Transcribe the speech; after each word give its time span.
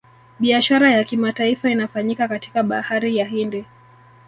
Biashara 0.39 0.91
ya 0.91 1.03
kimataifa 1.03 1.69
inafanyika 1.69 2.27
katika 2.27 2.63
bahari 2.63 3.17
ya 3.17 3.25
hindi 3.25 3.65